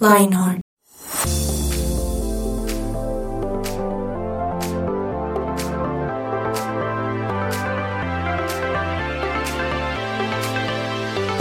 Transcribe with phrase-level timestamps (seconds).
[0.00, 0.63] Lionheart.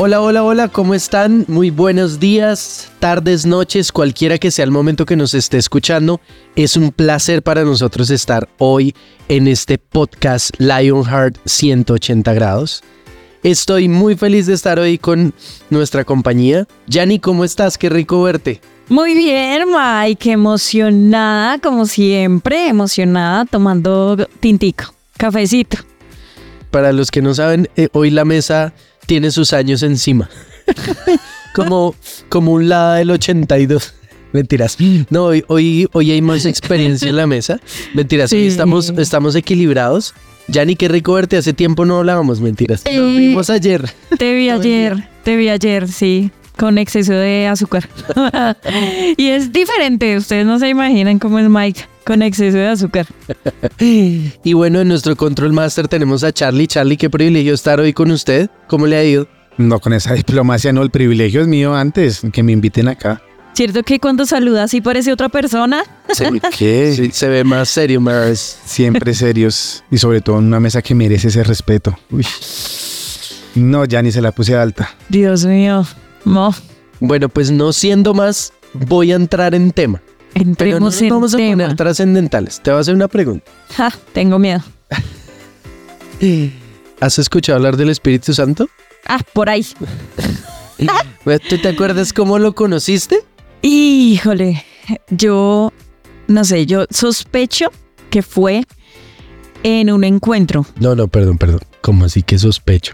[0.05, 1.45] Hola, hola, hola, ¿cómo están?
[1.47, 6.19] Muy buenos días, tardes, noches, cualquiera que sea el momento que nos esté escuchando.
[6.57, 8.93] Es un placer para nosotros estar hoy
[9.29, 12.83] en este podcast Lionheart 180 grados.
[13.43, 15.33] Estoy muy feliz de estar hoy con
[15.69, 16.67] nuestra compañía.
[16.85, 17.77] Yanni, ¿cómo estás?
[17.77, 18.59] Qué rico verte.
[18.89, 25.77] Muy bien, Mike, emocionada como siempre, emocionada tomando tintico, cafecito.
[26.71, 28.73] Para los que no saben, eh, hoy la mesa
[29.05, 30.29] tiene sus años encima.
[31.53, 31.95] como,
[32.29, 33.93] como un lado del 82.
[34.31, 34.77] Mentiras.
[35.11, 37.59] No, hoy, hoy, hoy hay más experiencia en la mesa.
[37.93, 38.47] Mentiras, hoy Sí.
[38.47, 40.15] estamos, estamos equilibrados.
[40.47, 41.37] Yanni, qué rico verte.
[41.37, 42.83] Hace tiempo no hablábamos, mentiras.
[42.85, 43.87] Nos Eh, vimos ayer.
[44.17, 47.87] Te vi ayer, te vi ayer, sí, con exceso de azúcar.
[49.17, 53.07] y es diferente, ustedes no se imaginan cómo es Mike con exceso de azúcar.
[53.79, 56.67] Y bueno, en nuestro Control Master tenemos a Charlie.
[56.67, 58.49] Charlie, qué privilegio estar hoy con usted.
[58.67, 59.27] ¿Cómo le ha ido?
[59.57, 63.21] No, con esa diplomacia no, el privilegio es mío antes, que me inviten acá.
[63.53, 65.83] ¿Cierto que cuando saluda así parece otra persona?
[66.57, 66.93] ¿Qué?
[66.95, 68.57] Sí, se ve más serio, Maris.
[68.65, 71.95] Siempre serios y sobre todo en una mesa que merece ese respeto.
[72.09, 72.25] Uy.
[73.55, 74.89] No, ya ni se la puse alta.
[75.09, 75.85] Dios mío,
[76.25, 76.55] no,
[76.99, 80.01] Bueno, pues no siendo más, voy a entrar en tema.
[80.57, 81.63] Pero no nos en vamos a tema.
[81.63, 82.59] poner trascendentales.
[82.61, 83.49] Te voy a hacer una pregunta.
[83.75, 84.61] Ja, tengo miedo.
[86.99, 88.67] ¿Has escuchado hablar del Espíritu Santo?
[89.05, 89.65] Ah, por ahí.
[91.49, 93.17] ¿Tú te acuerdas cómo lo conociste?
[93.61, 94.63] Híjole,
[95.09, 95.71] yo
[96.27, 97.71] no sé, yo sospecho
[98.09, 98.63] que fue
[99.63, 100.65] en un encuentro.
[100.79, 101.61] No, no, perdón, perdón.
[101.81, 102.93] ¿Cómo así que sospecho?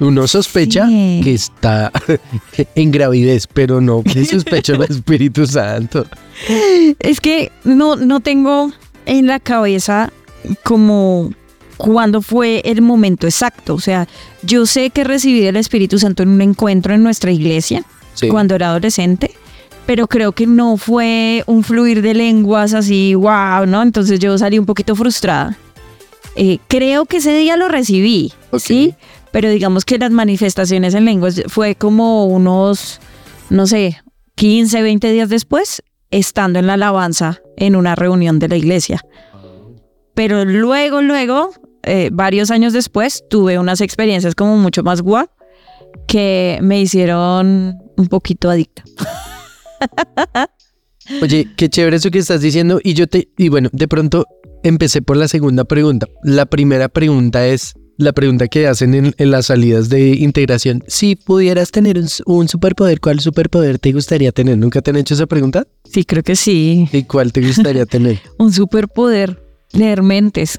[0.00, 1.20] Uno sospecha Sí.
[1.22, 1.92] que está
[2.74, 6.06] en gravidez, pero no que sospecha el Espíritu Santo.
[6.98, 8.72] Es que no, no tengo
[9.06, 10.10] en la cabeza
[10.64, 11.30] como
[11.76, 13.74] cuándo fue el momento exacto.
[13.74, 14.08] O sea,
[14.42, 17.84] yo sé que recibí el Espíritu Santo en un encuentro en nuestra iglesia
[18.14, 18.28] Sí.
[18.28, 19.30] cuando era adolescente,
[19.86, 23.82] pero creo que no fue un fluir de lenguas así, wow, ¿no?
[23.82, 25.56] Entonces yo salí un poquito frustrada.
[26.36, 28.32] Eh, creo que ese día lo recibí.
[28.58, 28.94] ¿sí?
[29.32, 33.00] Pero digamos que las manifestaciones en lenguas fue como unos,
[33.48, 34.00] no sé,
[34.34, 39.04] 15, 20 días después, estando en la alabanza en una reunión de la iglesia.
[40.14, 41.50] Pero luego, luego,
[41.82, 45.28] eh, varios años después, tuve unas experiencias como mucho más guau
[46.06, 48.82] que me hicieron un poquito adicta.
[51.22, 52.80] Oye, qué chévere eso que estás diciendo.
[52.82, 54.26] Y yo te, y bueno, de pronto
[54.62, 56.06] empecé por la segunda pregunta.
[56.22, 60.82] La primera pregunta es la pregunta que hacen en, en las salidas de integración.
[60.86, 64.58] Si pudieras tener un, un superpoder, ¿cuál superpoder te gustaría tener?
[64.58, 65.66] ¿Nunca te han hecho esa pregunta?
[65.84, 66.88] Sí, creo que sí.
[66.92, 68.20] ¿Y cuál te gustaría tener?
[68.38, 70.58] Un superpoder, leer mentes.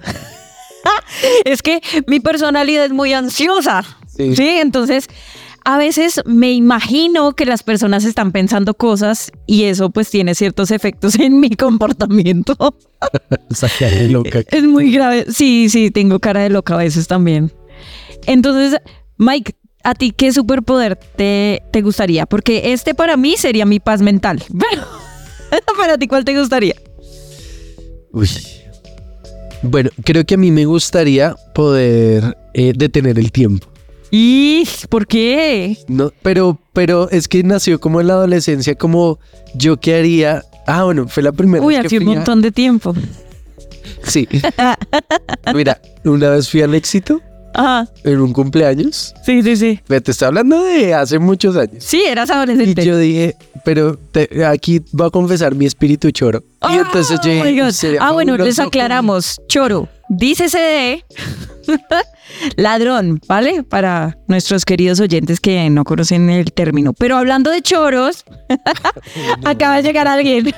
[1.45, 3.83] es que mi personalidad es muy ansiosa.
[4.07, 4.35] Sí.
[4.35, 5.07] Sí, entonces
[5.63, 10.71] a veces me imagino que las personas están pensando cosas y eso pues tiene ciertos
[10.71, 12.55] efectos en mi comportamiento.
[14.09, 14.43] Loca.
[14.49, 15.25] Es muy grave.
[15.29, 17.51] Sí, sí, tengo cara de loca a veces también.
[18.25, 18.79] Entonces,
[19.17, 22.25] Mike, ¿a ti qué superpoder te, te gustaría?
[22.25, 24.43] Porque este para mí sería mi paz mental.
[24.59, 26.75] Pero, ¿para ti cuál te gustaría?
[28.11, 28.29] Uy.
[29.63, 33.70] Bueno, creo que a mí me gustaría poder eh, detener el tiempo.
[34.11, 35.77] ¿Y por qué?
[35.87, 39.19] No, pero, pero es que nació como en la adolescencia, como
[39.55, 40.43] yo qué haría.
[40.67, 42.93] Ah, bueno, fue la primera Uy, vez que hace un fui a- montón de tiempo.
[44.03, 44.27] Sí.
[45.55, 47.21] Mira, una vez fui al éxito
[47.53, 49.13] Ajá, en un cumpleaños.
[49.25, 49.79] sí, sí, sí.
[49.87, 51.83] Te estoy hablando de hace muchos años.
[51.83, 52.85] Sí, eras Y adolescente.
[52.85, 53.35] yo dije,
[53.65, 56.43] pero te- aquí voy a confesar mi espíritu choro.
[56.71, 59.37] Y entonces yo Oh dije, Ah, bueno, les aclaramos.
[59.47, 61.05] Choro, dícese de
[62.55, 63.63] ladrón, ¿vale?
[63.63, 66.93] Para nuestros queridos oyentes que no conocen el término.
[66.93, 68.25] Pero hablando de choros,
[69.45, 70.53] acaba de llegar alguien.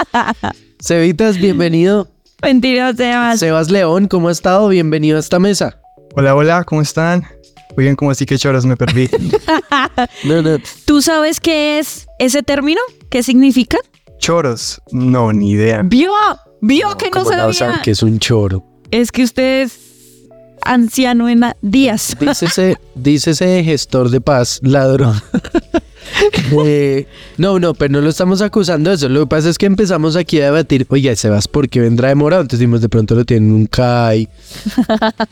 [0.82, 2.08] Cevitas, bienvenido.
[2.42, 3.38] Mentira, Sebas.
[3.40, 4.68] Sebas León, ¿cómo ha estado?
[4.68, 5.78] Bienvenido a esta mesa.
[6.14, 7.24] Hola, hola, ¿cómo están?
[7.76, 9.08] Muy bien, como así que choros me perdí.
[10.24, 12.80] No, no, ¿Tú sabes qué es ese término?
[13.10, 13.78] ¿Qué significa?
[14.18, 14.82] Choros.
[14.90, 15.80] No, ni idea.
[15.82, 16.12] ¿Vio?
[16.60, 17.54] ¿Vio que no ¿Cómo vas a sabía?
[17.54, 18.64] saber que es un choro?
[18.90, 19.72] Es que usted es
[20.64, 22.16] anciano en días.
[22.18, 25.20] Dícese, dícese gestor de paz, ladrón.
[26.64, 27.06] Eh,
[27.38, 29.08] no, no, pero no lo estamos acusando de eso.
[29.08, 32.42] Lo que pasa es que empezamos aquí a debatir, oye, Sebas, ¿por qué vendrá demorado?
[32.42, 34.28] Entonces dimos, de pronto lo tienen un CAI.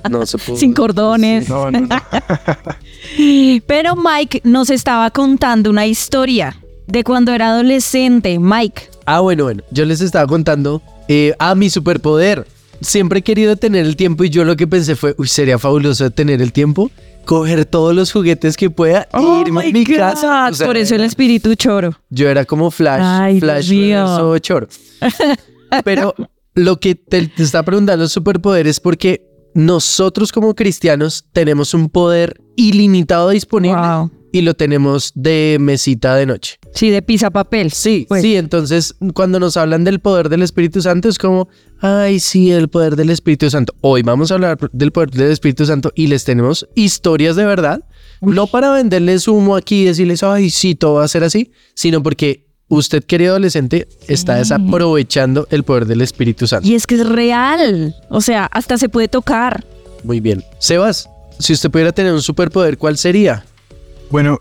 [0.09, 0.57] No se pudo.
[0.57, 1.49] Sin cordones.
[1.49, 1.89] No, no, no.
[3.67, 6.57] Pero Mike nos estaba contando una historia
[6.87, 8.39] de cuando era adolescente.
[8.39, 8.83] Mike.
[9.07, 9.63] Ah, bueno, bueno.
[9.71, 12.47] Yo les estaba contando eh, a mi superpoder.
[12.81, 16.11] Siempre he querido tener el tiempo y yo lo que pensé fue, uy, sería fabuloso
[16.11, 16.91] tener el tiempo,
[17.27, 20.49] coger todos los juguetes que pueda e irme a mi casa.
[20.51, 21.95] O sea, Oh Por eso el espíritu choro.
[22.09, 24.69] Yo era como Flash, Ay, Flash reverso choro.
[25.85, 26.15] Pero
[26.55, 31.89] lo que te, te está preguntando el superpoder es porque nosotros como cristianos tenemos un
[31.89, 34.11] poder ilimitado disponible Wow.
[34.33, 36.59] y lo tenemos de mesita de noche.
[36.75, 37.73] Sí, de pisa papel.
[37.73, 38.23] Sí, Pues.
[38.23, 41.49] sí, entonces cuando nos hablan del poder del Espíritu Santo es como,
[41.81, 43.75] ay, sí, el poder del Espíritu Santo.
[43.81, 47.85] Hoy vamos a hablar del poder del Espíritu Santo y les tenemos historias de verdad,
[48.21, 52.03] no para venderles humo aquí y decirles, ay, sí, todo va a ser así, sino
[52.03, 56.69] porque usted, querido adolescente, está desaprovechando el poder del Espíritu Santo.
[56.69, 57.95] Y es que es real.
[58.11, 59.65] O sea, hasta se puede tocar.
[60.05, 60.45] Muy bien.
[60.61, 63.45] Sebas, si usted pudiera tener un superpoder, ¿cuál sería?
[64.11, 64.39] Bueno,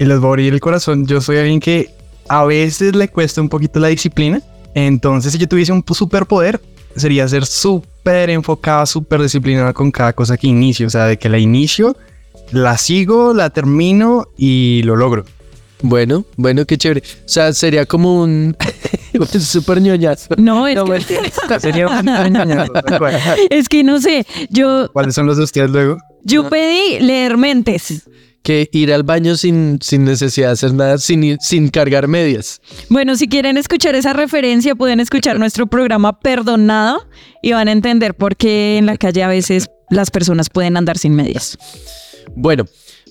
[0.00, 1.06] y les voy a abrir el corazón.
[1.06, 1.90] Yo soy alguien que
[2.26, 4.40] a veces le cuesta un poquito la disciplina.
[4.74, 6.58] Entonces, si yo tuviese un superpoder,
[6.96, 10.86] sería ser súper enfocado, súper disciplinado con cada cosa que inicio.
[10.86, 11.98] O sea, de que la inicio,
[12.50, 15.26] la sigo, la termino y lo logro.
[15.82, 17.02] Bueno, bueno, qué chévere.
[17.26, 18.56] O sea, sería como un,
[19.18, 20.34] un super ñoñazo.
[20.38, 21.00] No, es, No, que.
[21.60, 22.72] Sería un ñoñazo,
[23.50, 24.26] es que no sé.
[24.48, 25.98] Yo, ¿Cuáles son los de ustedes luego?
[26.24, 28.02] yo pedí leer mentes.
[28.42, 32.60] Que ir al baño sin, sin necesidad de hacer nada, sin, sin cargar medias.
[32.88, 37.06] Bueno, si quieren escuchar esa referencia, pueden escuchar nuestro programa Perdonado
[37.42, 40.96] y van a entender por qué en la calle a veces las personas pueden andar
[40.96, 41.58] sin medias.
[42.34, 42.64] Bueno,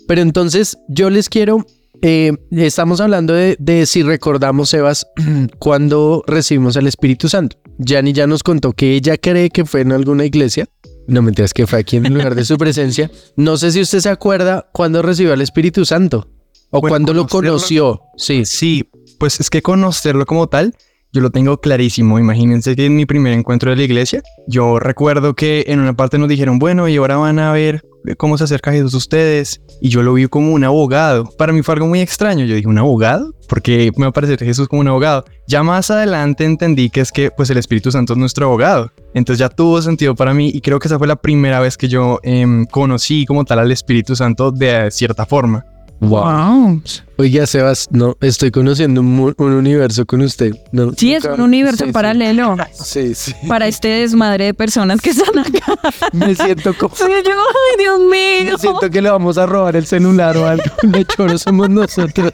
[0.08, 1.66] pero entonces yo les quiero,
[2.02, 5.06] eh, estamos hablando de, de si recordamos, Sebas,
[5.60, 7.58] cuando recibimos al Espíritu Santo.
[7.78, 10.68] Yanni ya nos contó que ella cree que fue en alguna iglesia.
[11.10, 13.10] No mentiras, que fue aquí en lugar de su presencia.
[13.36, 16.28] No sé si usted se acuerda cuándo recibió al Espíritu Santo
[16.70, 18.02] o Bueno, cuándo lo conoció.
[18.18, 20.76] Sí, Sí, pues es que conocerlo como tal,
[21.12, 22.20] yo lo tengo clarísimo.
[22.20, 26.18] Imagínense que en mi primer encuentro de la iglesia, yo recuerdo que en una parte
[26.18, 27.84] nos dijeron, bueno, y ahora van a ver
[28.18, 29.62] cómo se acerca Jesús a ustedes.
[29.82, 31.30] Y yo lo vi como un abogado.
[31.38, 32.46] Para mí fue algo muy extraño.
[32.46, 33.34] Yo dije, ¿un abogado?
[33.48, 35.26] Porque me va a Jesús como un abogado.
[35.48, 38.92] Ya más adelante entendí que es que pues el Espíritu Santo es nuestro abogado.
[39.14, 41.88] Entonces ya tuvo sentido para mí y creo que esa fue la primera vez que
[41.88, 45.66] yo em, conocí como tal al Espíritu Santo de cierta forma.
[46.02, 46.82] Wow.
[47.18, 50.56] Oiga, Sebas, no, estoy conociendo un, un universo con usted.
[50.72, 53.34] No, Sí, es un universo sí, paralelo Sí, sí.
[53.50, 55.74] para este desmadre de personas que están acá.
[56.14, 56.96] Me siento como...
[56.96, 58.52] Sí, yo, ay, Dios mío.
[58.54, 60.64] Me siento que le vamos a robar el celular o algo.
[60.84, 62.32] De choro somos nosotros.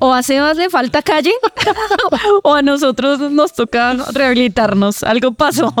[0.00, 1.32] O a Sebas le falta calle,
[2.42, 5.02] o a nosotros nos toca rehabilitarnos.
[5.02, 5.72] Algo pasó.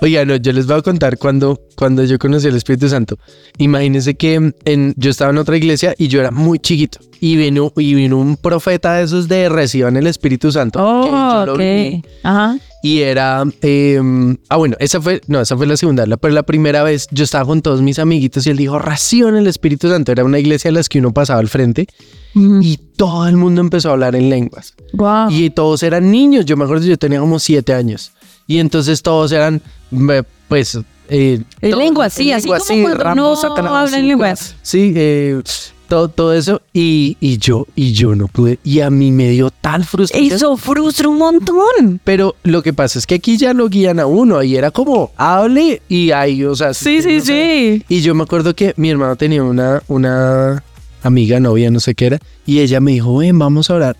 [0.00, 3.18] Oiga, no, yo les voy a contar cuando, cuando yo conocí al Espíritu Santo.
[3.58, 7.00] Imagínense que en, yo estaba en otra iglesia y yo era muy chiquito.
[7.20, 10.78] Y vino, y vino un profeta de esos de reciban el Espíritu Santo.
[10.80, 11.58] Oh, ok.
[11.58, 12.02] vi.
[12.22, 12.58] Ajá.
[12.80, 14.00] Y era, eh,
[14.48, 17.24] ah bueno, esa fue, no, esa fue la segunda, la, pero la primera vez yo
[17.24, 20.12] estaba con todos mis amiguitos y él dijo, ración el Espíritu Santo.
[20.12, 21.88] Era una iglesia a las que uno pasaba al frente
[22.34, 24.74] y todo el mundo empezó a hablar en lenguas.
[24.92, 25.30] Wow.
[25.30, 28.12] Y todos eran niños, yo me acuerdo, yo tenía como siete años.
[28.48, 29.62] Y entonces todos eran,
[29.92, 30.76] me- pues...
[31.10, 34.56] Eh, En lenguas, sí, así como cuando Rambo, uno Satanás, habla en sí, lenguas.
[34.60, 35.40] Sí, eh,
[35.88, 36.60] todo, todo eso.
[36.74, 38.58] Y, y yo, y yo no pude.
[38.62, 40.34] Y a mí me dio tal frustración.
[40.36, 41.98] Eso frustra un montón.
[42.04, 44.36] Pero lo que pasa es que aquí ya lo guían a uno.
[44.36, 46.74] Ahí era como, hable y ahí, o sea...
[46.74, 47.84] Sí, sí, no sí.
[47.88, 50.62] Y yo me acuerdo que mi hermano tenía una, una
[51.02, 53.96] amiga, novia, no sé qué era, y ella me dijo, ven, vamos a orar.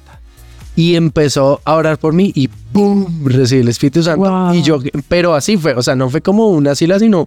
[0.79, 3.25] Y empezó a orar por mí y ¡pum!
[3.25, 4.31] recibí el Espíritu Santo.
[4.31, 4.55] Wow.
[4.55, 7.27] Y yo, pero así fue, o sea, no fue como una sila, sino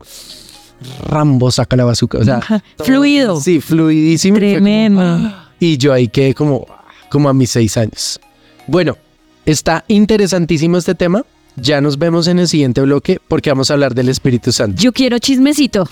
[1.04, 2.20] Rambo saca la bazooka.
[2.20, 2.40] O sea,
[2.78, 3.42] todo- Fluido.
[3.42, 4.38] Sí, fluidísimo.
[4.38, 5.02] Como, Tremendo.
[5.04, 5.50] ¡ah!
[5.60, 6.66] y yo ahí quedé como,
[7.10, 8.22] como a mis seis años.
[8.68, 8.98] Bueno,
[9.46, 11.26] está interesantísimo este tema.
[11.58, 14.82] Ya nos vemos en el siguiente bloque porque vamos a hablar del Espíritu Santo.
[14.82, 15.90] Yo quiero chismecito.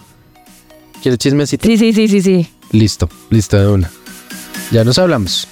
[1.02, 1.68] ¿Quieres chismecito?
[1.68, 2.48] Sí, sí, sí, sí, sí.
[2.72, 3.92] Listo, listo de una.
[4.72, 5.46] Ya nos hablamos.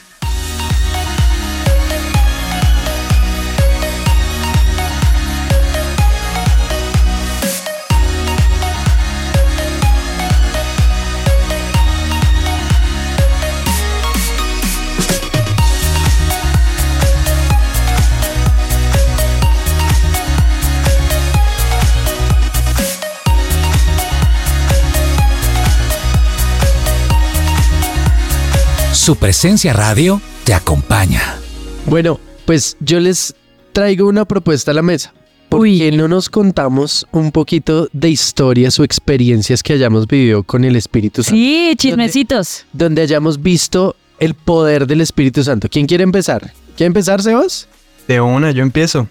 [29.07, 31.37] Su presencia radio te acompaña.
[31.85, 33.33] Bueno, pues yo les
[33.71, 35.13] traigo una propuesta a la mesa.
[35.47, 35.79] ¿Por Uy.
[35.79, 40.75] qué no nos contamos un poquito de historias o experiencias que hayamos vivido con el
[40.75, 41.37] Espíritu Santo?
[41.37, 42.65] Sí, chismecitos.
[42.73, 45.69] Donde hayamos visto el poder del Espíritu Santo.
[45.71, 46.51] ¿Quién quiere empezar?
[46.75, 47.69] ¿Quiere empezar, Sebas?
[48.09, 49.07] De una, yo empiezo.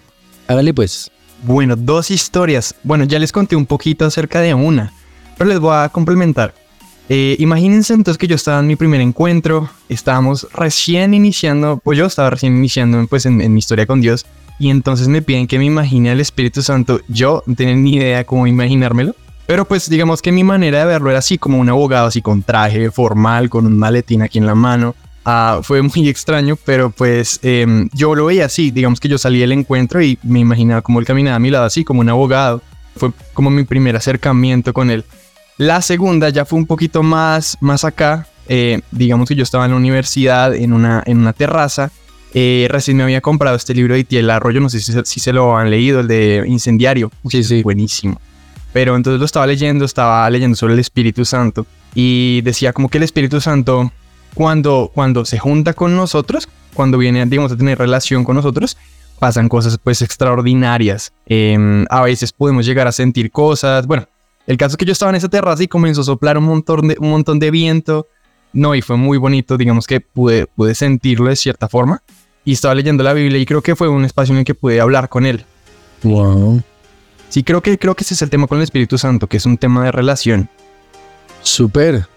[0.47, 1.09] Hágale pues.
[1.41, 2.75] Bueno, dos historias.
[2.83, 4.93] Bueno, ya les conté un poquito acerca de una,
[5.39, 6.53] pero les voy a complementar.
[7.09, 12.05] Eh, imagínense entonces que yo estaba en mi primer encuentro, estábamos recién iniciando, pues yo
[12.05, 14.25] estaba recién iniciando pues en, mi historia con Dios,
[14.59, 16.99] y entonces me piden que me imagine al Espíritu Santo.
[17.07, 21.09] Yo no tenía ni idea cómo imaginármelo, pero pues digamos que mi manera de verlo
[21.09, 24.55] era así como un abogado, así con traje formal, con un maletín aquí en la
[24.55, 24.95] mano.
[25.23, 29.39] Ah, fue muy extraño, pero pues em, yo lo veía así, digamos que yo salí
[29.39, 32.61] del encuentro y me imaginaba como él caminaba a mi lado así, como un abogado.
[32.95, 35.05] Fue como mi primer acercamiento con él.
[35.57, 38.27] La segunda ya fue un poquito más, más acá.
[38.49, 41.91] eh, digamos que yo estaba en la universidad, en una, en una terraza.
[42.33, 45.19] eh, recién me había comprado este libro de Itiel Arroyo, no sé si, se- si
[45.19, 47.11] se lo han leído, el de Incendiario.
[47.29, 47.63] Sí, sí.
[47.63, 48.21] Buenísimo.
[48.73, 51.65] Pero entonces lo estaba leyendo, estaba leyendo sobre el Espíritu Santo.
[51.95, 53.91] Y decía como que el Espíritu Santo,
[54.35, 58.77] cuando, cuando se junta con nosotros, cuando viene, digamos, a tener relación con nosotros,
[59.19, 61.11] pasan cosas pues extraordinarias.
[61.25, 63.87] Em, a veces podemos llegar a sentir cosas.
[63.87, 64.07] Bueno,
[64.47, 66.87] el caso es que yo estaba en esa terraza y comenzó a soplar un montón
[66.87, 68.07] de, un montón de viento.
[68.53, 72.01] No, y fue muy bonito, digamos que pude, pude sentirlo de cierta forma.
[72.45, 74.79] Y estaba leyendo la Biblia y creo que fue un espacio en el que pude
[74.79, 75.43] hablar con él.
[76.03, 76.63] Wow.
[77.27, 79.45] Sí, creo que, creo que ese es el tema con el Espíritu Santo, que es
[79.45, 80.49] un tema de relación.
[81.43, 82.07] Súper.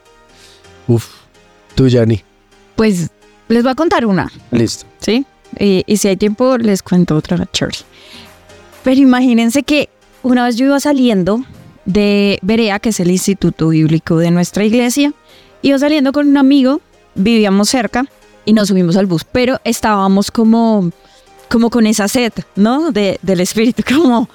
[0.87, 1.09] Uf.
[1.75, 2.23] Tú, Yanni.
[2.77, 3.11] Pues
[3.49, 4.87] les voy a contar una, Listo.
[5.01, 5.27] ¿sí?
[5.59, 7.79] Y, y si hay tiempo, les cuento otra, Cherry.
[8.85, 9.89] Pero imagínense que
[10.23, 11.45] una vez yo iba saliendo
[11.85, 15.13] de Berea, que es el instituto bíblico de nuestra iglesia,
[15.63, 16.81] iba saliendo con un amigo,
[17.15, 18.07] vivíamos cerca
[18.45, 20.91] y nos subimos al bus, pero estábamos como,
[21.49, 22.93] como con esa sed, ¿no?
[22.93, 24.29] De, del espíritu, como,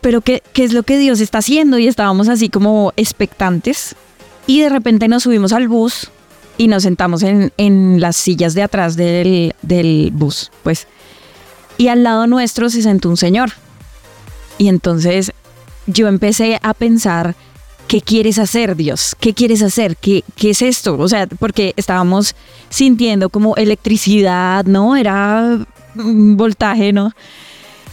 [0.00, 1.78] pero qué, ¿qué es lo que Dios está haciendo?
[1.78, 3.94] Y estábamos así como expectantes.
[4.46, 6.10] Y de repente nos subimos al bus
[6.56, 10.86] y nos sentamos en, en las sillas de atrás del, del bus, pues.
[11.76, 13.52] Y al lado nuestro se sentó un señor.
[14.58, 15.32] Y entonces
[15.88, 17.34] yo empecé a pensar,
[17.88, 19.16] ¿qué quieres hacer, Dios?
[19.18, 19.96] ¿Qué quieres hacer?
[19.96, 20.96] ¿Qué, qué es esto?
[20.98, 22.34] O sea, porque estábamos
[22.68, 24.96] sintiendo como electricidad, ¿no?
[24.96, 25.58] Era
[25.96, 27.12] un voltaje, ¿no?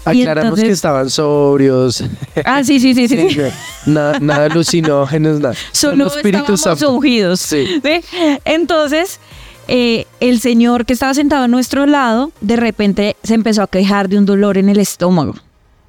[0.03, 2.03] Aclaramos entonces- que estaban sobrios.
[2.45, 3.29] Ah, sí, sí, sí, sí.
[3.29, 3.39] sí.
[3.87, 5.55] nada, nada alucinógenos, nada.
[5.71, 6.91] Solo Espíritu estábamos Santo.
[6.93, 7.39] ungidos.
[7.39, 7.65] Sí.
[7.83, 8.01] ¿sí?
[8.45, 9.19] Entonces,
[9.67, 14.09] eh, el señor que estaba sentado a nuestro lado, de repente se empezó a quejar
[14.09, 15.33] de un dolor en el estómago.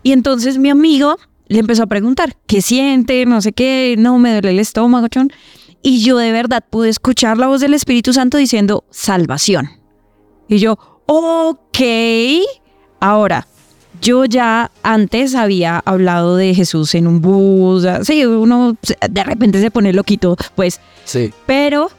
[0.03, 3.25] Y entonces mi amigo le empezó a preguntar, ¿qué siente?
[3.27, 5.33] No sé qué, no, me duele el estómago, chon.
[5.83, 9.69] Y yo de verdad pude escuchar la voz del Espíritu Santo diciendo, salvación.
[10.49, 11.79] Y yo, ok,
[13.01, 13.47] ahora,
[14.01, 18.77] yo ya antes había hablado de Jesús en un bus, sí, uno
[19.11, 21.33] de repente se pone loquito, pues, Sí.
[21.47, 21.91] pero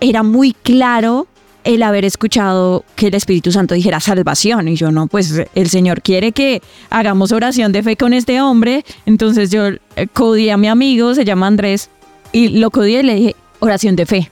[0.00, 1.26] era muy claro
[1.64, 6.02] el haber escuchado que el Espíritu Santo dijera salvación y yo no, pues el Señor
[6.02, 10.68] quiere que hagamos oración de fe con este hombre, entonces yo eh, codié a mi
[10.68, 11.88] amigo, se llama Andrés,
[12.32, 14.30] y lo codié y le dije oración de fe.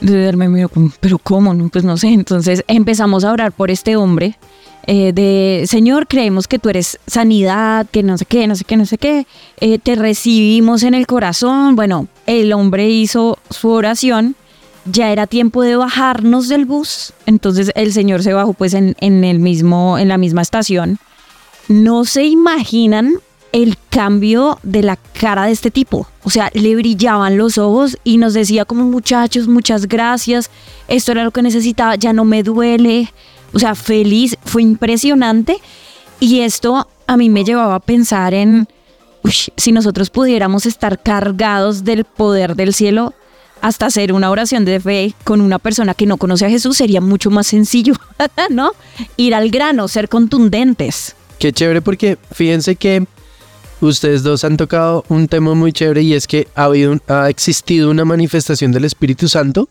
[0.00, 1.52] Entonces él me miró como, pero ¿cómo?
[1.52, 4.38] No, Pues no sé, entonces empezamos a orar por este hombre.
[4.86, 8.76] eh, de Señor, creemos que tú eres sanidad, que no sé qué, no sé qué,
[8.76, 9.26] no sé qué,
[9.60, 11.74] eh, te recibimos en el corazón.
[11.76, 14.34] Bueno, el hombre hizo su oración,
[14.90, 19.24] ya era tiempo de bajarnos del bus, entonces el Señor se bajó pues en, en
[19.24, 20.98] el mismo, en la misma estación.
[21.68, 23.20] No se imaginan
[23.52, 26.06] el cambio de la cara de este tipo.
[26.22, 30.50] O sea, le brillaban los ojos y nos decía como muchachos, muchas gracias,
[30.88, 33.12] esto era lo que necesitaba, ya no me duele.
[33.52, 35.58] O sea, feliz, fue impresionante.
[36.20, 38.68] Y esto a mí me llevaba a pensar en,
[39.24, 43.14] uy, si nosotros pudiéramos estar cargados del poder del cielo,
[43.60, 47.00] hasta hacer una oración de fe con una persona que no conoce a Jesús sería
[47.00, 47.94] mucho más sencillo,
[48.50, 48.72] ¿no?
[49.16, 51.14] Ir al grano, ser contundentes.
[51.38, 53.06] Qué chévere porque fíjense que
[53.80, 57.90] ustedes dos han tocado un tema muy chévere y es que ha, habido, ha existido
[57.90, 59.68] una manifestación del Espíritu Santo,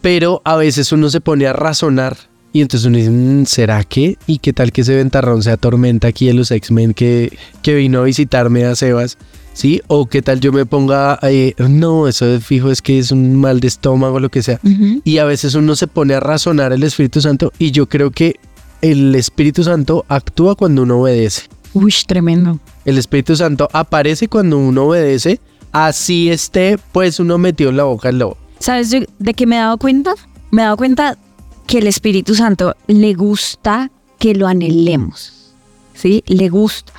[0.00, 4.16] pero a veces uno se pone a razonar y entonces uno dice, "Mm, ¿será que?
[4.26, 8.00] ¿Y qué tal que ese ventarrón sea tormenta aquí de los X-Men que, que vino
[8.00, 9.18] a visitarme a Sebas?
[9.52, 9.82] ¿Sí?
[9.88, 13.34] O qué tal yo me ponga, eh, no, eso de fijo es que es un
[13.36, 14.60] mal de estómago, lo que sea.
[15.04, 18.36] Y a veces uno se pone a razonar el Espíritu Santo y yo creo que
[18.80, 21.42] el Espíritu Santo actúa cuando uno obedece.
[21.74, 22.58] Uy, tremendo.
[22.84, 25.40] El Espíritu Santo aparece cuando uno obedece,
[25.72, 28.38] así esté, pues uno metió en la boca el lobo.
[28.60, 30.14] ¿Sabes de, de qué me he dado cuenta?
[30.50, 31.18] Me he dado cuenta
[31.66, 35.52] que el Espíritu Santo le gusta que lo anhelemos,
[35.94, 36.22] ¿sí?
[36.26, 36.92] Le gusta,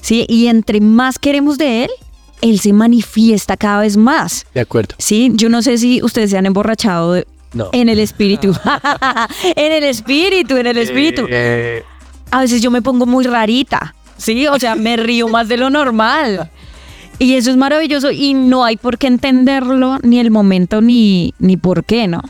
[0.00, 0.24] ¿sí?
[0.28, 1.90] Y entre más queremos de Él,
[2.40, 4.94] Él se manifiesta cada vez más, De acuerdo.
[4.98, 5.30] ¿sí?
[5.34, 7.68] Yo no sé si ustedes se han emborrachado de- No.
[7.72, 8.54] en el Espíritu,
[9.56, 11.26] en el Espíritu, en el Espíritu.
[11.28, 11.82] Eh,
[12.30, 14.46] A veces yo me pongo muy rarita, ¿sí?
[14.46, 16.50] O sea, me río más de lo normal.
[17.18, 21.56] Y eso es maravilloso y no hay por qué entenderlo, ni el momento, ni, ni
[21.58, 22.22] por qué, ¿no?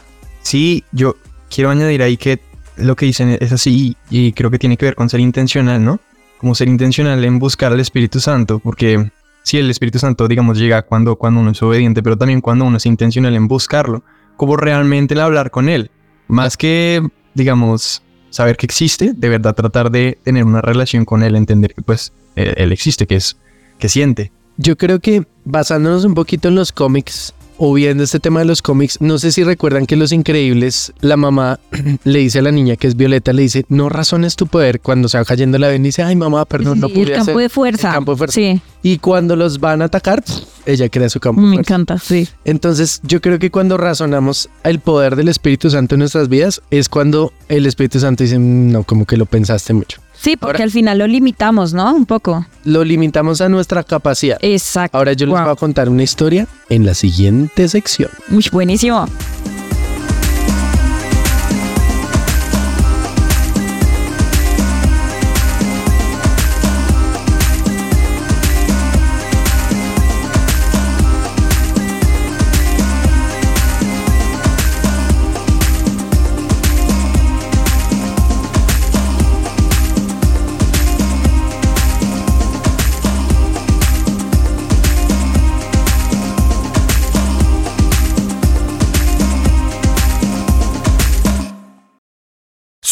[0.43, 1.15] Sí, yo
[1.53, 2.41] quiero añadir ahí que
[2.77, 6.01] lo que dicen es así y, creo que tiene que ver con ser intencional, ¿no?
[6.39, 9.11] Como ser intencional en buscar al Espíritu Santo, porque
[9.43, 12.79] sí, el Espíritu Santo, digamos, llega cuando, cuando uno es obediente, pero también cuando uno
[12.79, 14.03] es intencional en buscarlo,
[14.37, 15.91] como realmente el hablar con Él.
[16.27, 21.37] Más que, digamos, saber que existe, de verdad tratar de tener una relación con Él,
[21.37, 23.37] entender que pues él existe, que es,
[23.79, 24.33] que siente.
[24.57, 28.61] Yo creo que basándonos un poquito en los cómics o viendo este tema de los
[28.61, 31.61] cómics, no sé si recuerdan que en Los Increíbles la mamá
[32.05, 35.09] le dice a la niña que es Violeta, le dice, no razones tu poder cuando
[35.09, 37.43] se va cayendo la ven, dice, ay mamá, perdón, no Sí, pude el campo hacer".
[37.43, 37.89] de fuerza.
[37.91, 38.35] El campo de fuerza.
[38.35, 40.25] Sí, Y cuando los van a atacar,
[40.67, 41.75] ella crea su campo de me fuerza.
[41.75, 42.27] encanta, sí.
[42.45, 46.89] Entonces, yo creo que cuando razonamos el poder del Espíritu Santo en nuestras vidas, es
[46.89, 50.01] cuando el Espíritu Santo dice, "Mm, no, como que lo pensaste mucho.
[50.23, 51.93] Sí, porque Ahora- al final lo limitamos, ¿no?
[51.95, 52.47] Un poco.
[52.65, 54.39] Lo limitamos a nuestra capacidad.
[54.41, 54.97] Exacto.
[54.97, 55.43] Ahora yo les Wow.
[55.45, 58.09] voy a contar una historia en la siguiente sección.
[58.29, 59.07] Muy buenísimo.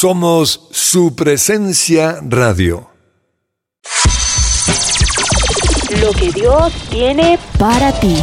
[0.00, 2.88] Somos su presencia radio.
[6.00, 8.16] Lo que Dios tiene Para ti.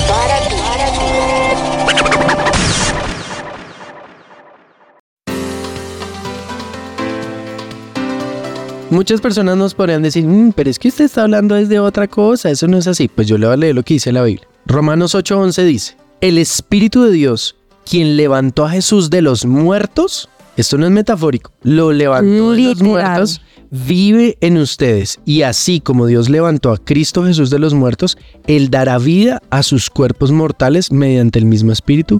[8.89, 12.49] Muchas personas nos podrían decir, "Mm, pero es que usted está hablando desde otra cosa,
[12.49, 13.07] eso no es así.
[13.07, 14.47] Pues yo le voy a leer lo que dice la Biblia.
[14.65, 17.55] Romanos 8:11 dice, el Espíritu de Dios,
[17.87, 22.81] quien levantó a Jesús de los muertos, esto no es metafórico, lo levantó de los
[22.81, 23.41] muertos,
[23.71, 25.19] vive en ustedes.
[25.25, 28.17] Y así como Dios levantó a Cristo Jesús de los muertos,
[28.47, 32.19] Él dará vida a sus cuerpos mortales mediante el mismo Espíritu,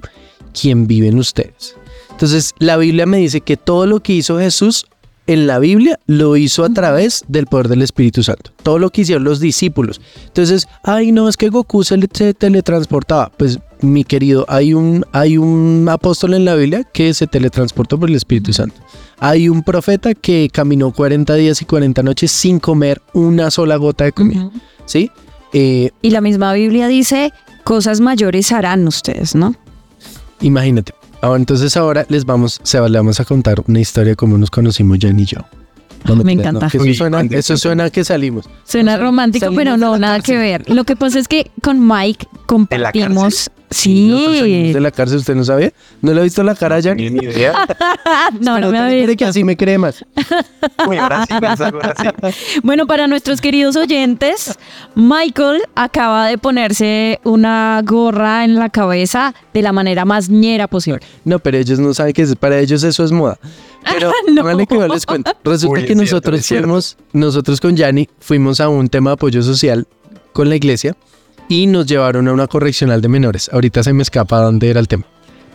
[0.58, 1.76] quien vive en ustedes.
[2.10, 4.86] Entonces, la Biblia me dice que todo lo que hizo Jesús
[5.26, 8.50] en la Biblia lo hizo a través del poder del Espíritu Santo.
[8.62, 10.00] Todo lo que hicieron los discípulos.
[10.26, 13.30] Entonces, ay, no, es que Goku se, le- se teletransportaba.
[13.36, 18.08] Pues, mi querido, hay un, hay un apóstol en la Biblia que se teletransportó por
[18.08, 18.76] el Espíritu Santo.
[19.18, 24.04] Hay un profeta que caminó 40 días y 40 noches sin comer una sola gota
[24.04, 24.50] de comida.
[24.86, 25.10] ¿Sí?
[25.52, 27.32] Eh, Y la misma Biblia dice,
[27.64, 29.54] cosas mayores harán ustedes, ¿no?
[30.40, 30.92] imagínate.
[31.20, 34.50] Ahora, entonces ahora les vamos, se le vamos a contar una historia de cómo nos
[34.50, 35.38] conocimos Jan y yo.
[36.04, 36.68] No Me encanta.
[36.70, 38.48] que eso Uy, suena, eso suena que salimos.
[38.64, 40.70] Suena romántico, salimos pero no, nada que ver.
[40.70, 43.50] Lo que pasa es que con Mike compartimos...
[43.70, 44.72] Sí.
[44.72, 45.72] de la cárcel, ¿usted no sabía?
[46.00, 46.96] ¿No le ha visto la cara a Jan?
[46.96, 47.54] Ni idea.
[48.40, 50.04] No, no me había cree que así me cree más.
[50.86, 51.94] Uy, ahora sí, pensaba, ahora
[52.32, 52.60] sí.
[52.62, 54.58] Bueno, para nuestros queridos oyentes,
[54.94, 61.00] Michael acaba de ponerse una gorra en la cabeza de la manera más ñera posible.
[61.24, 63.38] No, pero ellos no saben que es- para ellos eso es moda.
[63.92, 64.42] Pero No.
[64.44, 65.32] vale que yo les cuento.
[65.44, 66.64] Resulta Uy, que nosotros cierto.
[66.66, 69.86] fuimos, nosotros con Yanni fuimos a un tema de apoyo social
[70.32, 70.94] con la iglesia
[71.48, 73.48] y nos llevaron a una correccional de menores.
[73.52, 75.04] Ahorita se me escapa dónde era el tema.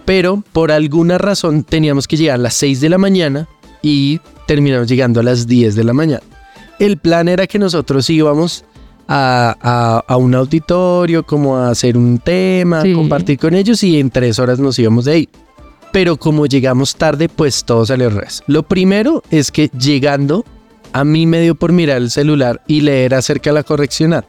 [0.06, 3.47] Pero por alguna razón teníamos que llegar a las 6 de la mañana
[3.82, 6.23] y terminamos llegando a las 10 de la mañana.
[6.79, 8.65] El plan era que nosotros íbamos
[9.08, 12.93] a, a- a un auditorio, como a hacer un tema, Sí.
[12.93, 15.29] compartir con ellos y en tres horas nos íbamos de ahí.
[15.91, 18.41] Pero como llegamos tarde, pues todo salió al revés.
[18.47, 20.43] Lo primero es que llegando,
[20.91, 24.25] a mí me dio por mirar el celular y leer acerca de la correccional.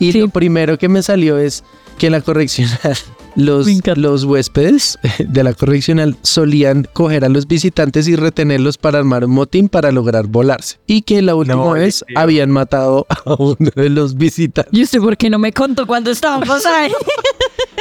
[0.00, 0.18] Y Sí.
[0.20, 1.62] lo primero que me salió es
[1.98, 2.96] que en la correccional
[3.36, 9.24] los, los huéspedes de la correccional solían coger a los visitantes y retenerlos para armar
[9.26, 10.78] un motín para lograr volarse.
[10.86, 12.18] Y que la última No, vez tío.
[12.18, 14.72] habían matado a uno de los visitantes.
[14.76, 16.90] ¿Y usted por qué no me contó cuando estábamos ahí?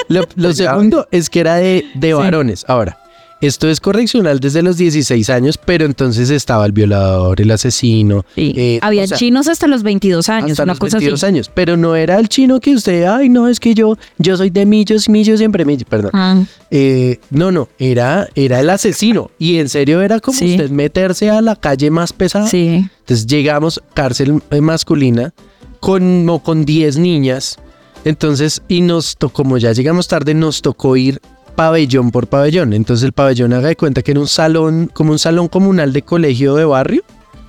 [0.10, 2.66] Lo, lo segundo es que era de, de varones.
[2.68, 3.00] Ahora,
[3.42, 8.26] esto es correccional desde los 16 años, pero entonces estaba el violador, el asesino.
[8.36, 8.54] Sí.
[8.58, 11.26] eh, Había o sea, chinos hasta los 22 años, hasta una los cosa 22 así.
[11.28, 14.50] años, pero no era el chino que usted, ay, no, es que yo, yo soy
[14.50, 16.12] de millos, millos, siempre millos, perdón.
[16.14, 19.32] Ah, Eh, no, no, era, era el asesino.
[19.40, 20.52] Y en serio era como Sí.
[20.52, 22.48] usted meterse a la calle más pesada.
[22.48, 22.86] sí.
[23.00, 25.34] Entonces llegamos, cárcel eh, masculina,
[25.80, 27.58] con, con 10 niñas.
[28.06, 31.20] Entonces, y nos tocó, como ya llegamos tarde, nos tocó ir
[31.64, 32.72] pabellón por pabellón.
[32.72, 36.04] Entonces el pabellón haga de cuenta que era un salón, como un salón comunal de
[36.04, 37.04] colegio de barrio,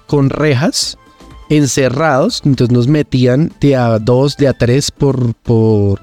[0.09, 0.99] con rejas,
[1.49, 2.43] encerrados.
[2.45, 6.01] Entonces nos metían de a dos, de a tres por, por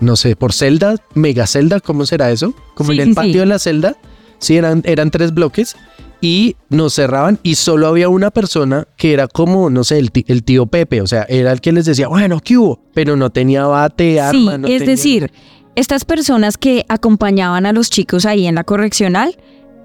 [0.00, 2.52] no sé, por celda, mega celda, ¿cómo será eso?
[2.74, 3.38] Como Sí, en el sí, patio sí.
[3.38, 3.96] de la celda.
[4.38, 5.76] Sí, eran, eran tres bloques
[6.20, 10.26] y nos cerraban y solo había una persona que era como, no sé, el, ti-
[10.28, 12.80] el tío Pepe, o sea, era el que les decía, bueno, ¿qué hubo?
[12.92, 15.30] Pero no tenía bate, Sí, arma, no es tenía- decir,
[15.76, 19.36] estas personas que acompañaban a los chicos ahí en la correccional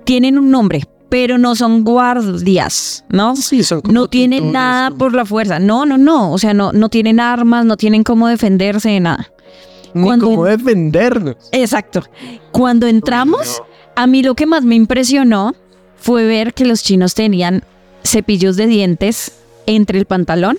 [0.05, 3.35] tienen un nombre, pero no son guardias, ¿no?
[3.35, 5.59] Sí, son como No tienen nada como- por la fuerza.
[5.59, 6.31] No, no, no.
[6.31, 9.31] O sea, no, no tienen armas, no tienen cómo defenderse de nada.
[9.93, 11.35] Ni cuando- cómo defendernos.
[11.51, 12.03] Exacto.
[12.51, 13.61] Cuando entramos,
[13.95, 15.53] a mí lo que más me impresionó
[15.97, 17.63] fue ver que los chinos tenían
[18.03, 19.33] cepillos de dientes
[19.67, 20.57] entre el pantalón,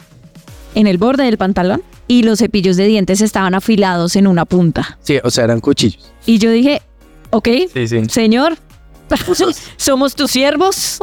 [0.75, 4.99] en el borde del pantalón, y los cepillos de dientes estaban afilados en una punta.
[5.01, 6.13] Sí, o sea, eran cuchillos.
[6.27, 6.83] Y yo dije,
[7.31, 8.05] ok, Sí, sí.
[8.11, 8.59] señor,
[9.79, 10.99] somos tus siervos.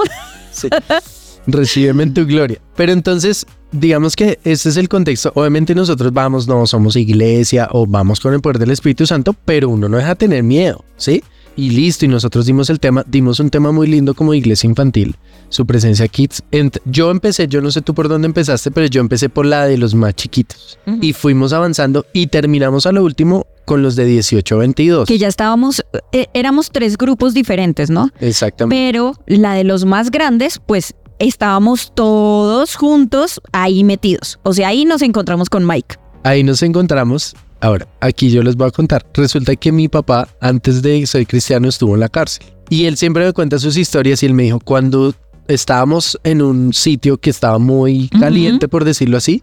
[0.52, 0.70] Sí.
[1.48, 2.60] Recíbeme en tu gloria.
[2.76, 5.32] Pero entonces, digamos que este es el contexto.
[5.34, 9.68] Obviamente nosotros vamos, no somos iglesia o vamos con el poder del Espíritu Santo, pero
[9.70, 11.24] uno no deja de tener miedo, ¿sí?
[11.60, 15.18] Y listo, y nosotros dimos el tema, dimos un tema muy lindo como iglesia infantil,
[15.50, 16.42] su presencia kids.
[16.86, 19.78] Yo empecé, yo no sé tú por dónde empezaste, pero yo empecé por la de
[19.78, 20.80] los más chiquitos.
[21.02, 25.08] Y fuimos avanzando y terminamos a lo último con los de 18 a 22.
[25.10, 28.10] Que ya estábamos, eh, éramos tres grupos diferentes, ¿no?
[28.22, 28.82] Exactamente.
[28.82, 34.40] Pero la de los más grandes, pues estábamos todos juntos ahí metidos.
[34.44, 35.98] O sea, ahí nos encontramos con Mike.
[36.24, 37.36] Ahí nos encontramos.
[37.62, 39.06] Ahora, aquí yo les voy a contar.
[39.14, 42.46] Resulta que mi papá, antes de ser cristiano, estuvo en la cárcel.
[42.70, 45.14] Y él siempre me cuenta sus historias y él me dijo, cuando
[45.48, 49.42] estábamos en un sitio que estaba muy caliente, por decirlo así,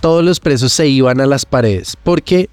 [0.00, 2.48] todos los presos se iban a las paredes porque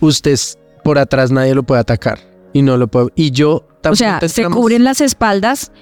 [0.00, 0.38] usted
[0.84, 2.20] por atrás nadie lo puede atacar.
[2.52, 3.08] Y no lo puede.
[3.16, 3.96] Y yo O también.
[4.20, 5.72] sea, se cubren las espaldas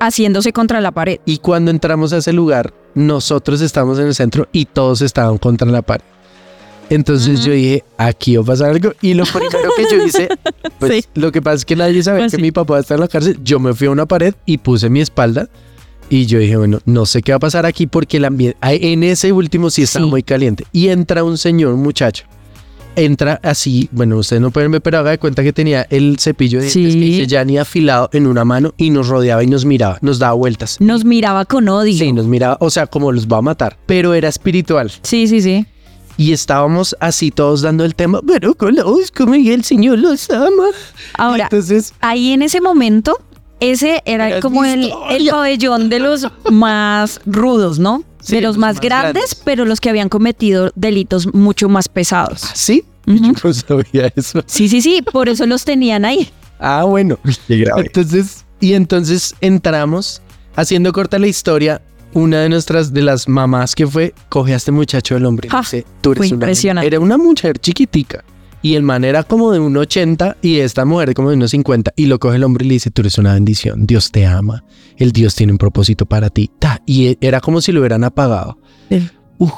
[0.00, 1.18] haciéndose contra la pared.
[1.24, 5.68] Y cuando entramos a ese lugar, nosotros estamos en el centro y todos estaban contra
[5.70, 6.04] la pared.
[6.90, 7.48] Entonces Ujú.
[7.48, 8.92] yo dije, aquí va a pasar algo.
[9.02, 10.28] Y lo primero que yo hice,
[10.78, 11.04] pues Sí.
[11.14, 12.42] lo que pasa es que nadie sabía Pues que sí.
[12.42, 13.38] mi papá está en la cárcel.
[13.42, 15.48] Yo me fui a una pared y puse mi espalda.
[16.10, 18.78] Y yo dije, bueno, no sé qué va a pasar aquí porque el ambiente, ay,
[18.80, 19.98] en ese último sí Sí.
[20.00, 20.64] muy caliente.
[20.72, 22.24] Y entra un señor, un muchacho.
[22.96, 26.58] Entra así, bueno, ustedes no pueden ver, pero haga de cuenta que tenía el cepillo
[26.60, 29.98] de dientes que ya ni afilado en una mano y nos rodeaba y nos miraba,
[30.00, 30.80] nos daba vueltas.
[30.80, 31.96] Nos miraba con odio.
[31.96, 34.90] Sí, nos miraba, o sea, como los va a matar, pero era espiritual.
[35.02, 35.40] sí, sí.
[35.42, 35.66] sí.
[36.18, 39.98] Y estábamos así todos dando el tema, pero con la voz como y el Señor
[40.00, 40.66] los ama.
[41.16, 43.16] Ahora, Entonces, ahí en ese momento,
[43.60, 48.02] ese era Era como el, el pabellón de los más rudos, ¿no?
[48.20, 49.42] Sí, de los, los más, más grandes, grandes.
[49.44, 52.40] pero los que habían cometido delitos mucho más pesados.
[52.52, 52.84] ¿sí?
[53.06, 53.32] Ujú.
[53.32, 54.42] Yo no sabía eso.
[54.46, 56.28] Sí, sí, sí, por eso los tenían ahí.
[56.58, 57.16] Ah, bueno.
[57.46, 57.82] Qué grave.
[57.82, 60.20] Entonces, y entonces entramos,
[60.56, 61.80] haciendo corta la historia,
[62.14, 65.50] una de nuestras, de las mamás que fue, coge a este muchacho del hombre y
[65.50, 66.34] Ja, dice, tú eres fue una...
[66.34, 66.86] impresionante.
[66.86, 68.24] Era una mujer chiquitica.
[68.60, 71.92] Y el man era como de un 80 y esta mujer como de unos 50.
[71.94, 74.64] Y lo coge el hombre y le dice, tú eres una bendición, Dios te ama,
[74.96, 76.50] el Dios tiene un propósito para ti.
[76.58, 78.58] Ta, Y e- era como si lo hubieran apagado.
[78.90, 79.08] Sí.
[79.38, 79.52] Uf.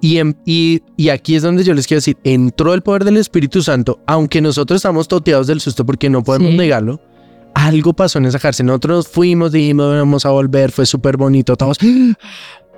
[0.00, 3.16] Y, em- y, y aquí es donde yo les quiero decir, entró el poder del
[3.18, 6.56] Espíritu Santo, aunque nosotros estamos toteados del susto porque no podemos Sí.
[6.56, 7.00] negarlo,
[7.58, 8.66] algo pasó en esa cárcel.
[8.66, 11.78] Nosotros nos fuimos, dijimos, vamos a volver, fue súper bonito, todos.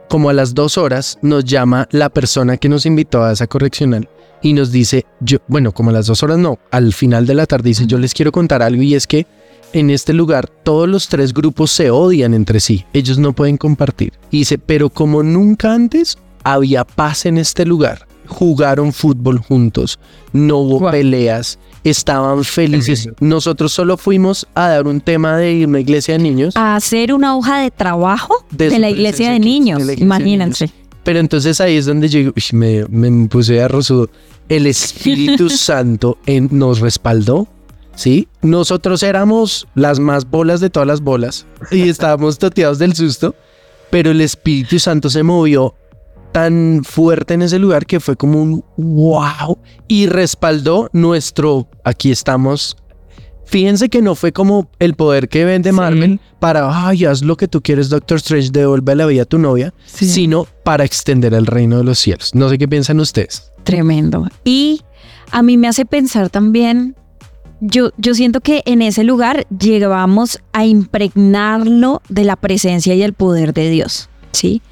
[0.09, 4.09] Como a las dos horas nos llama la persona que nos invitó a esa correccional
[4.43, 7.47] y nos dice, yo, bueno, como a las dos horas no, al final de la
[7.47, 9.27] tarde dice, yo les quiero contar algo y es que
[9.73, 14.15] en este lugar todos los tres grupos se odian entre sí, ellos no pueden compartir.
[14.31, 20.01] Y dice, pero como nunca antes había paz en este lugar, jugaron fútbol juntos,
[20.33, 23.09] no hubo peleas, estaban felices.
[23.21, 26.57] Nosotros solo fuimos a dar un tema de una iglesia de niños.
[26.57, 29.79] A hacer una hoja de trabajo De la iglesia de niños.
[29.79, 30.71] de iglesia de Imagínense.
[31.03, 34.11] Pero entonces ahí es donde yo digo, "Uy, me, me puse a rosudo.
[34.49, 37.49] El Espíritu Santo en- nos respaldó,
[37.95, 38.29] ¿sí?
[38.43, 43.35] Nosotros éramos las más bolas de todas las bolas y estábamos toteados del susto,
[43.91, 45.75] pero el Espíritu Santo se movió
[46.33, 52.77] tan fuerte en ese lugar que fue como un wow y respaldó nuestro, aquí estamos
[53.45, 55.77] Fíjense que no fue como el poder que vende Sí.
[55.77, 59.39] Marvel para, ay, haz lo que tú quieres, Doctor Strange, devuelve la vida a tu
[59.41, 60.09] novia, Sí.
[60.09, 62.33] sino para extender el reino de los cielos.
[62.33, 63.51] No sé qué piensan ustedes.
[63.65, 64.29] Tremendo.
[64.45, 64.83] Y
[65.33, 66.95] a mí me hace pensar también,
[67.61, 73.15] yo, yo siento que en ese lugar llegábamos a impregnarlo de la presencia y el
[73.15, 74.63] poder de Dios, ¿sí?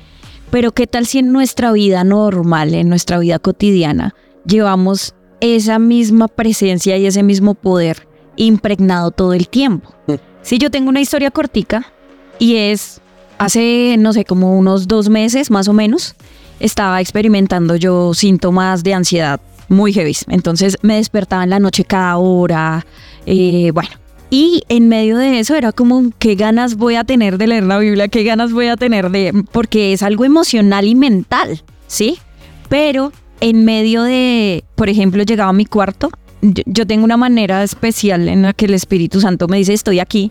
[0.51, 4.15] Pero qué tal si en nuestra vida normal, en nuestra vida cotidiana,
[4.47, 9.95] llevamos esa misma presencia y ese mismo poder impregnado todo el tiempo.
[10.07, 10.15] Mm.
[10.43, 11.93] Si yo tengo una historia cortica
[12.39, 13.01] y es
[13.39, 16.15] hace, no sé, como unos dos meses más o menos,
[16.61, 20.17] estaba experimentando yo síntomas de ansiedad muy heavy.
[20.29, 22.87] Entonces me despertaba en la noche cada hora,
[23.27, 23.91] eh, bueno.
[24.31, 27.79] Y en medio de eso era como, ¿qué ganas voy a tener de leer la
[27.79, 28.09] Biblia?
[28.09, 29.33] ¿Qué ganas voy a tener de...?
[29.53, 32.19] Porque es algo emocional y mental, ¿sí?
[32.69, 36.11] Pero en medio de, por ejemplo, llegaba a mi cuarto,
[36.43, 39.99] yo, yo tengo una manera especial en la que el Espíritu Santo me dice, estoy
[39.99, 40.31] aquí,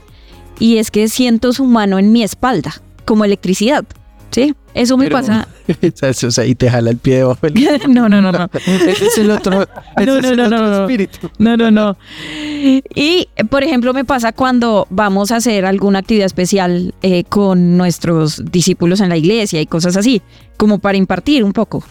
[0.60, 3.86] y es que siento su mano en mi espalda, como electricidad,
[4.32, 4.54] ¿sí?
[4.74, 5.48] Eso me Pero- pasa...
[6.28, 7.54] o sea, y te jala el pie debajo del...
[7.90, 8.50] no, no, no, no.
[8.66, 9.64] Ese es el otro,
[9.98, 10.82] ese No, es no, el no, otro no, no.
[10.84, 11.30] espíritu.
[11.40, 11.98] No, no, no.
[12.96, 18.44] Y, por ejemplo, me pasa cuando vamos a hacer alguna actividad especial eh, con nuestros
[18.52, 20.22] discípulos en la iglesia y cosas así,
[20.58, 21.84] como para impartir un poco.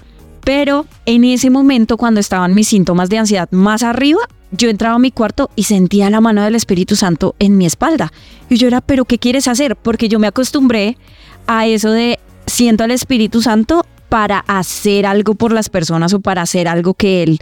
[0.45, 4.21] Pero en ese momento, cuando estaban mis síntomas de ansiedad más arriba,
[4.53, 8.13] yo entraba a mi cuarto y sentía la mano del Espíritu Santo en mi espalda.
[8.49, 9.75] Y yo era, ¿pero qué quieres hacer?
[9.75, 10.97] Porque yo me acostumbré
[11.49, 16.43] a eso de siento al Espíritu Santo para hacer algo por las personas o para
[16.43, 17.39] hacer algo que Él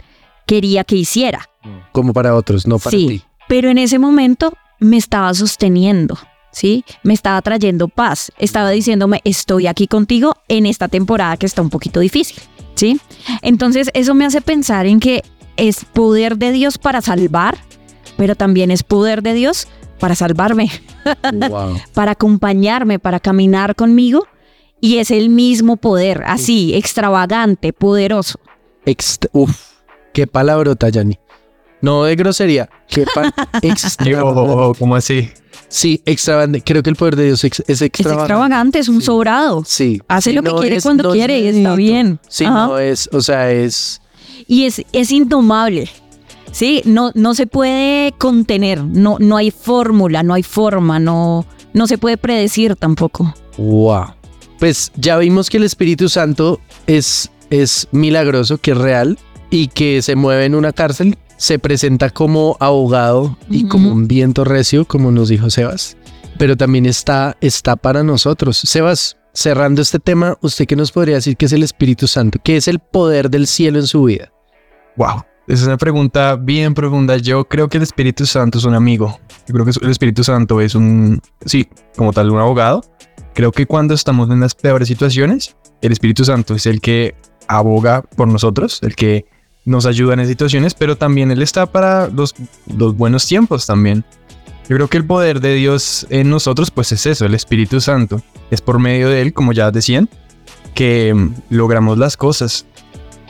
[0.47, 1.49] quería que hiciera.
[1.91, 3.23] Como para otros, no para sí, ti.
[3.47, 6.17] pero en ese momento me estaba sosteniendo,
[6.51, 6.83] ¿sí?
[7.03, 11.69] Me estaba trayendo paz, estaba diciéndome, estoy aquí contigo en esta temporada que está un
[11.69, 12.37] poquito difícil,
[12.75, 12.99] ¿sí?
[13.41, 15.23] Entonces eso me hace pensar en que
[15.57, 17.57] es poder de Dios para salvar,
[18.17, 19.67] pero también es poder de Dios
[19.99, 20.69] para salvarme,
[21.49, 21.77] Wow.
[21.93, 24.27] para acompañarme, para caminar conmigo.
[24.81, 28.39] Y es el mismo poder, así, extravagante, poderoso.
[28.85, 29.57] Ext- Uf,
[30.13, 31.17] qué palabrota, Yanni.
[31.81, 32.69] No de grosería.
[32.87, 33.03] Qué
[33.61, 34.21] extra-
[34.79, 35.29] ¿Cómo así?
[35.67, 36.61] Sí, extravagante.
[36.61, 38.23] Creo que el poder de Dios es Es extravagante.
[38.23, 39.05] extravagante, es un Sí.
[39.07, 39.63] sobrado.
[39.65, 40.01] Sí.
[40.07, 42.19] Hace Sí, lo que no quiere es- cuando no es quiere y está bien.
[42.27, 42.67] Sí, Ajá.
[42.67, 44.01] no es, o sea, es...
[44.47, 45.89] Y es, es indomable.
[46.51, 51.87] Sí, no, no se puede contener, no, no hay fórmula, no hay forma, no, no
[51.87, 53.33] se puede predecir tampoco.
[53.57, 54.05] Wow.
[54.59, 59.17] Pues ya vimos que el Espíritu Santo es, es milagroso, que es real
[59.49, 64.43] y que se mueve en una cárcel, se presenta como abogado y como un viento
[64.43, 65.97] recio, como nos dijo Sebas,
[66.37, 68.57] pero también está, está para nosotros.
[68.57, 72.39] Sebas, cerrando este tema, ¿usted qué nos podría decir que es el Espíritu Santo?
[72.43, 74.31] ¿Qué es el poder del cielo en su vida?
[74.95, 75.23] Wow.
[75.47, 77.17] Es una pregunta bien profunda.
[77.17, 79.19] Yo creo que el Espíritu Santo es un amigo.
[79.47, 82.83] Yo creo que el Espíritu Santo es un, sí, como tal, un abogado.
[83.35, 87.15] Creo que cuando estamos en las peores situaciones, el Espíritu Santo es el que
[87.49, 89.25] aboga por nosotros, el que
[89.65, 92.33] nos ayuda en esas situaciones, pero también Él está para los,
[92.77, 94.05] los buenos tiempos también.
[94.69, 98.21] Yo creo que el poder de Dios en nosotros, pues es eso, el Espíritu Santo.
[98.51, 100.07] Es por medio de Él, como ya decían,
[100.73, 101.13] que
[101.49, 102.65] logramos las cosas.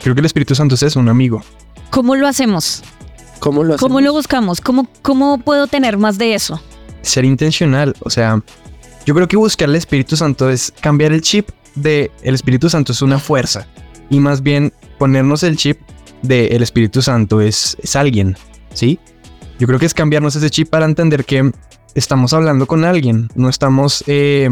[0.00, 1.42] Creo que el Espíritu Santo es eso, un amigo.
[1.90, 2.84] ¿Cómo lo hacemos?
[3.40, 3.80] ¿Cómo lo hacemos?
[3.80, 4.60] ¿Cómo lo buscamos?
[4.60, 6.60] ¿Cómo, ¿Cómo puedo tener más de eso?
[7.06, 7.94] ser intencional.
[8.00, 8.42] O sea,
[9.06, 12.92] yo creo que buscar el Espíritu Santo es cambiar el chip de el Espíritu Santo
[12.92, 13.66] es una fuerza
[14.10, 15.78] y más bien ponernos el chip
[16.22, 18.36] de el Espíritu Santo es, es alguien,
[18.74, 18.98] ¿sí?
[19.60, 21.52] Yo creo que es cambiarnos ese chip para entender que
[21.94, 24.50] estamos hablando con alguien, no estamos, eh,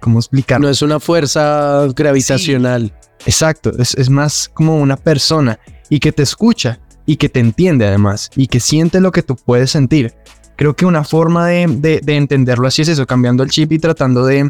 [0.00, 0.60] ¿cómo explicar?
[0.60, 2.92] No es una fuerza gravitacional.
[3.24, 7.86] Exacto, es, es más como una persona y que te escucha y que te entiende
[7.86, 10.12] además y que siente lo que tú puedes sentir.
[10.56, 13.78] Creo que una forma de, de- de entenderlo así es eso, cambiando el chip y
[13.78, 14.48] tratando de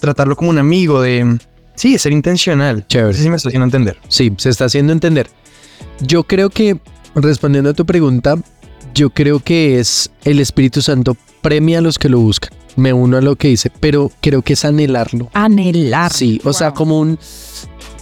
[0.00, 1.38] tratarlo como un amigo, de...
[1.74, 2.86] Sí, ser intencional.
[2.88, 3.08] Chévere.
[3.08, 3.98] No sé si me estoy haciendo entender.
[4.08, 5.28] Sí, se está haciendo entender.
[6.00, 6.78] Yo creo que,
[7.14, 8.36] respondiendo a tu pregunta,
[8.94, 12.50] yo creo que es el Espíritu Santo premia a los que lo buscan.
[12.76, 15.30] Me uno a lo que dice, pero creo que es anhelarlo.
[15.34, 16.12] Anhelar.
[16.12, 17.18] Sí, o sea, como un.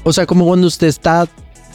[0.05, 1.27] O sea, como cuando usted está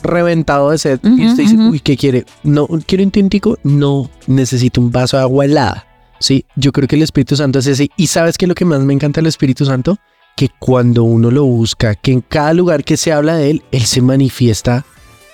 [0.03, 2.25] reventado de sed y usted dice, uy, ¿qué quiere?
[2.43, 3.57] No, quiero un tintico.
[3.63, 5.85] No, necesito un vaso de agua helada.
[6.19, 7.89] Sí, yo creo que el Espíritu Santo es ese.
[7.97, 9.97] Y sabes qué es lo que más me encanta del Espíritu Santo?
[10.35, 13.81] Que cuando uno lo busca, que en cada lugar que se habla de él, él
[13.85, 14.85] se manifiesta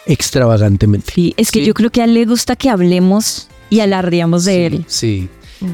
[0.06, 1.12] extravagantemente.
[1.14, 1.66] Sí, es que Sí.
[1.66, 4.86] yo creo que a él le gusta que hablemos y alardeamos de Sí, él.
[4.88, 5.30] Sí.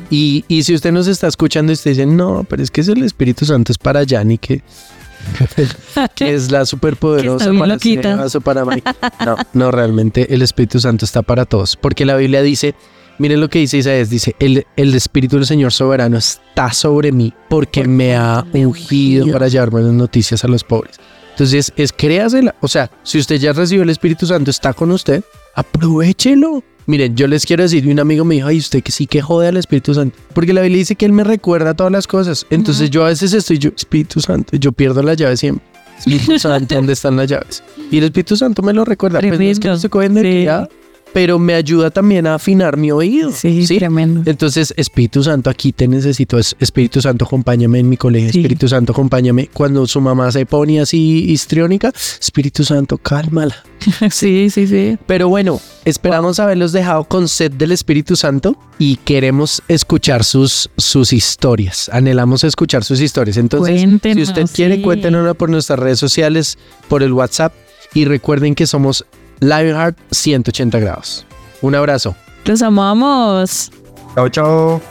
[0.10, 2.88] Y, y si usted nos está escuchando y usted dice, no, pero es que es
[2.88, 4.63] el Espíritu Santo, es para Yanni, que, que
[6.20, 8.92] es la superpoderosa Que está bien para para Mike.
[9.26, 11.76] No, no, realmente el Espíritu Santo está para todos.
[11.76, 12.76] Porque la Biblia dice
[13.20, 17.32] Miren lo que dice Isaías, dice, el, el Espíritu del Señor soberano está sobre mí
[17.48, 21.00] porque me ha ungido para llevarme las noticias a los pobres.
[21.30, 22.56] Entonces, es créasela.
[22.60, 25.24] O sea, si usted ya recibió el Espíritu Santo, está con usted,
[25.56, 26.64] aprovechelo.
[26.86, 29.48] Miren, yo les quiero decir, un amigo me dijo, ay, usted que sí que jode
[29.48, 30.17] al Espíritu Santo.
[30.34, 32.46] Porque la Biblia dice que Él me recuerda todas las cosas.
[32.50, 35.65] Entonces yo a veces estoy, yo, Espíritu Santo, yo pierdo las llaves siempre.
[35.98, 37.63] Espíritu Santo, ¿dónde están las llaves?
[37.89, 39.19] Y el Espíritu Santo me lo recuerda.
[39.19, 40.48] Pues no es que no se Sí.
[41.13, 43.32] Pero me ayuda también a afinar mi oído.
[43.32, 44.23] Sí, tremendo.
[44.26, 46.38] Entonces, Espíritu Santo, aquí te necesito.
[46.39, 48.32] Es- Espíritu Santo, acompáñame en mi colegio.
[48.32, 48.39] Sí.
[48.39, 49.49] Espíritu Santo, acompáñame.
[49.54, 53.56] Cuando su mamá se pone así histriónica, Espíritu Santo, cálmala.
[54.12, 54.97] Sí, sí, sí.
[55.06, 61.12] Pero bueno, esperamos haberlos dejado con sed del Espíritu Santo y queremos escuchar sus, sus
[61.12, 61.89] historias.
[61.91, 63.36] Anhelamos escuchar sus historias.
[63.38, 64.82] Entonces, Cuéntenos, si usted quiere, sí.
[64.82, 67.54] cuéntenos por nuestras redes sociales, por el WhatsApp
[67.93, 69.06] y recuerden que somos
[69.39, 71.26] Lionheart 180 grados.
[71.62, 72.15] Un abrazo.
[72.46, 73.72] Los amamos.
[74.15, 74.82] Chao, chao.